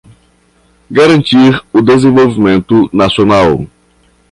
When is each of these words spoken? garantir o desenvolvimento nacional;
garantir 0.89 1.63
o 1.71 1.79
desenvolvimento 1.79 2.89
nacional; 2.91 3.67